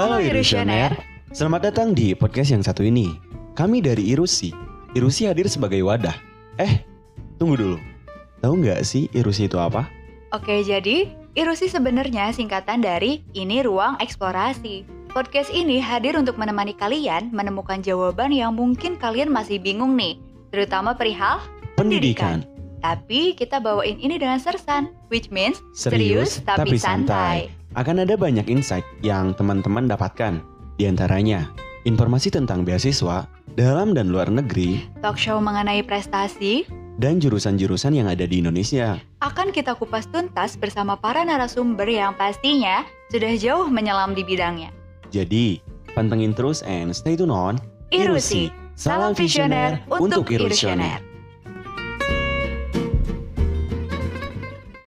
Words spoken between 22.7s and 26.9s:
Tapi kita bawain ini dengan sersan, which means Serius, tapi